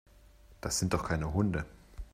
[0.61, 1.63] Das sind doch keine Hunde.